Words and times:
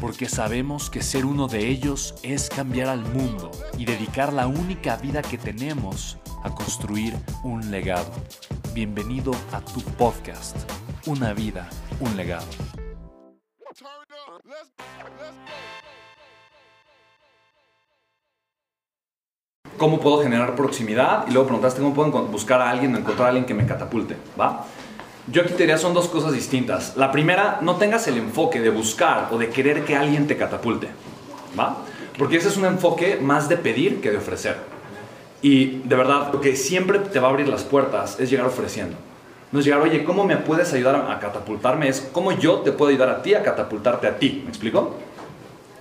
porque 0.00 0.28
sabemos 0.28 0.90
que 0.90 1.02
ser 1.02 1.24
uno 1.24 1.48
de 1.48 1.68
ellos 1.68 2.14
es 2.22 2.48
cambiar 2.48 2.88
al 2.88 3.00
mundo 3.00 3.50
y 3.78 3.84
dedicar 3.84 4.32
la 4.32 4.46
única 4.46 4.96
vida 4.96 5.22
que 5.22 5.38
tenemos 5.38 6.18
a 6.42 6.54
construir 6.54 7.14
un 7.42 7.70
legado. 7.70 8.10
Bienvenido 8.74 9.32
a 9.52 9.60
tu 9.60 9.80
podcast, 9.80 10.56
Una 11.06 11.32
vida, 11.32 11.68
un 12.00 12.16
legado. 12.16 12.46
¿Cómo 19.78 20.00
puedo 20.00 20.22
generar 20.22 20.56
proximidad? 20.56 21.26
Y 21.28 21.32
luego 21.32 21.48
preguntaste 21.48 21.80
cómo 21.80 21.94
puedo 21.94 22.10
buscar 22.26 22.60
a 22.60 22.70
alguien 22.70 22.94
o 22.94 22.98
encontrar 22.98 23.26
a 23.26 23.28
alguien 23.28 23.44
que 23.44 23.54
me 23.54 23.66
catapulte, 23.66 24.16
¿va? 24.40 24.66
Yo 25.28 25.42
aquí 25.42 25.52
te 25.52 25.64
diría 25.64 25.76
son 25.76 25.92
dos 25.92 26.06
cosas 26.08 26.32
distintas. 26.32 26.96
La 26.96 27.10
primera, 27.10 27.58
no 27.60 27.76
tengas 27.76 28.06
el 28.06 28.16
enfoque 28.16 28.60
de 28.60 28.70
buscar 28.70 29.28
o 29.32 29.38
de 29.38 29.48
querer 29.50 29.84
que 29.84 29.96
alguien 29.96 30.28
te 30.28 30.36
catapulte, 30.36 30.88
¿va? 31.58 31.78
Porque 32.16 32.36
ese 32.36 32.48
es 32.48 32.56
un 32.56 32.64
enfoque 32.64 33.18
más 33.20 33.48
de 33.48 33.56
pedir 33.56 34.00
que 34.00 34.10
de 34.12 34.18
ofrecer. 34.18 34.56
Y 35.42 35.78
de 35.82 35.96
verdad, 35.96 36.32
lo 36.32 36.40
que 36.40 36.54
siempre 36.54 37.00
te 37.00 37.18
va 37.18 37.28
a 37.28 37.30
abrir 37.30 37.48
las 37.48 37.64
puertas 37.64 38.20
es 38.20 38.30
llegar 38.30 38.46
ofreciendo. 38.46 38.96
No 39.50 39.58
es 39.58 39.64
llegar, 39.64 39.80
oye, 39.80 40.04
¿cómo 40.04 40.24
me 40.24 40.36
puedes 40.36 40.72
ayudar 40.72 40.94
a 41.10 41.18
catapultarme? 41.18 41.88
Es 41.88 42.08
cómo 42.12 42.32
yo 42.32 42.60
te 42.60 42.72
puedo 42.72 42.90
ayudar 42.90 43.08
a 43.08 43.22
ti 43.22 43.34
a 43.34 43.42
catapultarte 43.42 44.06
a 44.06 44.18
ti. 44.18 44.42
¿Me 44.44 44.50
explico? 44.50 44.96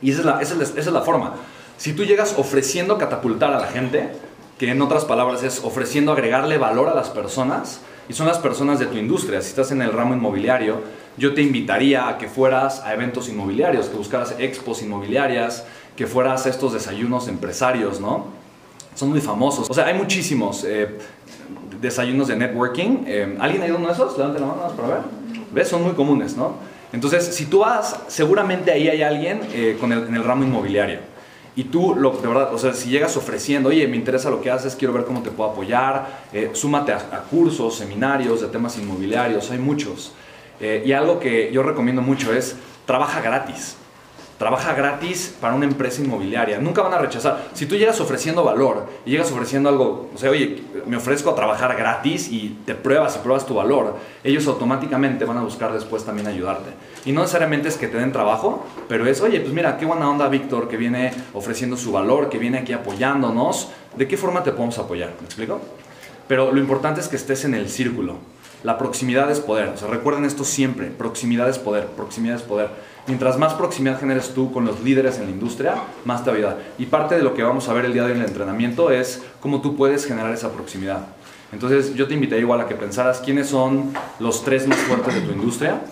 Y 0.00 0.10
esa 0.10 0.20
es 0.20 0.26
la, 0.26 0.40
esa 0.40 0.54
es 0.54 0.70
esa 0.70 0.80
es 0.80 0.92
la 0.92 1.02
forma. 1.02 1.34
Si 1.76 1.92
tú 1.92 2.04
llegas 2.04 2.34
ofreciendo 2.38 2.96
catapultar 2.96 3.52
a 3.52 3.60
la 3.60 3.66
gente, 3.66 4.10
que 4.58 4.70
en 4.70 4.80
otras 4.80 5.04
palabras 5.04 5.42
es 5.42 5.62
ofreciendo 5.62 6.12
agregarle 6.12 6.56
valor 6.56 6.88
a 6.88 6.94
las 6.94 7.10
personas, 7.10 7.80
y 8.08 8.12
son 8.12 8.26
las 8.26 8.38
personas 8.38 8.78
de 8.78 8.86
tu 8.86 8.96
industria. 8.96 9.40
Si 9.40 9.48
estás 9.48 9.72
en 9.72 9.82
el 9.82 9.92
ramo 9.92 10.14
inmobiliario, 10.14 10.80
yo 11.16 11.34
te 11.34 11.42
invitaría 11.42 12.08
a 12.08 12.18
que 12.18 12.28
fueras 12.28 12.80
a 12.80 12.94
eventos 12.94 13.28
inmobiliarios, 13.28 13.86
que 13.86 13.96
buscaras 13.96 14.34
expos 14.38 14.82
inmobiliarias, 14.82 15.64
que 15.96 16.06
fueras 16.06 16.46
a 16.46 16.50
estos 16.50 16.72
desayunos 16.72 17.28
empresarios, 17.28 18.00
¿no? 18.00 18.26
Son 18.94 19.10
muy 19.10 19.20
famosos. 19.20 19.68
O 19.68 19.74
sea, 19.74 19.86
hay 19.86 19.94
muchísimos 19.94 20.64
eh, 20.64 20.98
desayunos 21.80 22.28
de 22.28 22.36
networking. 22.36 23.04
Eh, 23.06 23.36
¿Alguien 23.40 23.62
ha 23.62 23.66
ido 23.66 23.76
a 23.76 23.78
uno 23.78 23.88
de 23.88 23.94
esos? 23.94 24.16
Levante 24.16 24.40
la 24.40 24.46
mano 24.46 24.68
para 24.76 24.88
ver. 24.88 24.98
¿Ves? 25.52 25.68
Son 25.68 25.82
muy 25.82 25.92
comunes, 25.92 26.36
¿no? 26.36 26.54
Entonces, 26.92 27.34
si 27.34 27.46
tú 27.46 27.60
vas, 27.60 27.98
seguramente 28.08 28.70
ahí 28.70 28.88
hay 28.88 29.02
alguien 29.02 29.40
eh, 29.52 29.76
con 29.80 29.92
el, 29.92 30.06
en 30.06 30.14
el 30.14 30.24
ramo 30.24 30.44
inmobiliario. 30.44 31.00
Y 31.56 31.64
tú, 31.64 31.94
lo, 31.94 32.10
de 32.10 32.28
verdad, 32.28 32.52
o 32.52 32.58
sea, 32.58 32.74
si 32.74 32.90
llegas 32.90 33.16
ofreciendo, 33.16 33.70
oye, 33.70 33.88
me 33.88 33.96
interesa 33.96 34.30
lo 34.30 34.42
que 34.42 34.50
haces, 34.50 34.76
quiero 34.76 34.92
ver 34.92 35.04
cómo 35.04 35.22
te 35.22 35.30
puedo 35.30 35.50
apoyar, 35.50 36.24
eh, 36.32 36.50
súmate 36.52 36.92
a, 36.92 37.22
cursos, 37.30 37.76
seminarios 37.76 38.42
de 38.42 38.48
temas 38.48 38.78
inmobiliarios, 38.78 39.50
hay 39.50 39.58
muchos. 39.58 40.12
Eh, 40.60 40.82
y 40.84 40.92
algo 40.92 41.18
que 41.18 41.50
yo 41.52 41.62
recomiendo 41.62 42.02
mucho 42.02 42.32
es, 42.34 42.56
trabaja 42.84 43.22
gratis 43.22 43.76
trabaja 44.38 44.74
gratis 44.74 45.34
para 45.40 45.54
una 45.54 45.64
empresa 45.64 46.02
inmobiliaria. 46.02 46.58
Nunca 46.58 46.82
van 46.82 46.92
a 46.94 46.98
rechazar. 46.98 47.48
Si 47.54 47.66
tú 47.66 47.76
llegas 47.76 48.00
ofreciendo 48.00 48.44
valor 48.44 48.86
y 49.04 49.10
llegas 49.10 49.30
ofreciendo 49.32 49.68
algo, 49.68 50.10
o 50.14 50.18
sea, 50.18 50.30
oye, 50.30 50.62
me 50.86 50.96
ofrezco 50.96 51.30
a 51.30 51.34
trabajar 51.34 51.76
gratis 51.76 52.28
y 52.30 52.58
te 52.66 52.74
pruebas 52.74 53.16
y 53.16 53.18
pruebas 53.20 53.46
tu 53.46 53.54
valor, 53.54 53.96
ellos 54.22 54.46
automáticamente 54.46 55.24
van 55.24 55.38
a 55.38 55.42
buscar 55.42 55.72
después 55.72 56.04
también 56.04 56.26
ayudarte. 56.26 56.70
Y 57.04 57.12
no 57.12 57.22
necesariamente 57.22 57.68
es 57.68 57.76
que 57.76 57.88
te 57.88 57.98
den 57.98 58.12
trabajo, 58.12 58.66
pero 58.88 59.06
es, 59.06 59.20
oye, 59.20 59.40
pues 59.40 59.52
mira, 59.52 59.78
qué 59.78 59.86
buena 59.86 60.10
onda 60.10 60.28
Víctor 60.28 60.68
que 60.68 60.76
viene 60.76 61.12
ofreciendo 61.34 61.76
su 61.76 61.92
valor, 61.92 62.28
que 62.28 62.38
viene 62.38 62.58
aquí 62.58 62.72
apoyándonos. 62.72 63.70
¿De 63.96 64.06
qué 64.06 64.16
forma 64.16 64.42
te 64.42 64.52
podemos 64.52 64.78
apoyar? 64.78 65.12
¿Me 65.20 65.26
explico? 65.26 65.60
Pero 66.28 66.52
lo 66.52 66.60
importante 66.60 67.00
es 67.00 67.08
que 67.08 67.16
estés 67.16 67.44
en 67.44 67.54
el 67.54 67.68
círculo. 67.68 68.16
La 68.66 68.78
proximidad 68.78 69.30
es 69.30 69.38
poder. 69.38 69.68
O 69.68 69.76
sea, 69.76 69.86
recuerden 69.86 70.24
esto 70.24 70.42
siempre. 70.42 70.88
Proximidad 70.88 71.48
es 71.48 71.56
poder. 71.56 71.86
Proximidad 71.86 72.34
es 72.34 72.42
poder. 72.42 72.68
Mientras 73.06 73.38
más 73.38 73.54
proximidad 73.54 74.00
generes 74.00 74.34
tú 74.34 74.52
con 74.52 74.64
los 74.64 74.80
líderes 74.80 75.18
en 75.18 75.26
la 75.26 75.30
industria, 75.30 75.74
más 76.04 76.24
te. 76.24 76.56
Y 76.76 76.86
parte 76.86 77.14
de 77.14 77.22
lo 77.22 77.32
que 77.32 77.44
vamos 77.44 77.68
a 77.68 77.72
ver 77.72 77.84
el 77.84 77.92
día 77.92 78.02
de 78.02 78.08
hoy 78.08 78.16
en 78.16 78.22
el 78.24 78.28
entrenamiento 78.28 78.90
es 78.90 79.22
cómo 79.38 79.60
tú 79.60 79.76
puedes 79.76 80.04
generar 80.04 80.32
esa 80.34 80.50
proximidad. 80.50 81.06
Entonces 81.52 81.94
yo 81.94 82.08
te 82.08 82.14
invitaría 82.14 82.42
igual 82.42 82.60
a 82.60 82.66
que 82.66 82.74
pensaras 82.74 83.20
quiénes 83.20 83.46
son 83.46 83.92
los 84.18 84.42
tres 84.42 84.66
más 84.66 84.78
fuertes 84.78 85.14
de 85.14 85.20
tu 85.20 85.30
industria, 85.30 85.82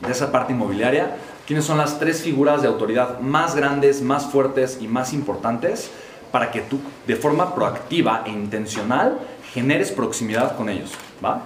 de 0.00 0.12
esa 0.12 0.32
parte 0.32 0.54
inmobiliaria, 0.54 1.14
quiénes 1.46 1.66
son 1.66 1.76
las 1.76 1.98
tres 1.98 2.22
figuras 2.22 2.62
de 2.62 2.68
autoridad 2.68 3.20
más 3.20 3.54
grandes, 3.54 4.00
más 4.00 4.24
fuertes 4.24 4.78
y 4.80 4.88
más 4.88 5.12
importantes 5.12 5.90
para 6.30 6.50
que 6.50 6.62
tú 6.62 6.80
de 7.06 7.16
forma 7.16 7.54
proactiva 7.54 8.22
e 8.24 8.30
intencional 8.30 9.18
generes 9.52 9.92
proximidad 9.92 10.56
con 10.56 10.70
ellos. 10.70 10.92
¿va? 11.22 11.42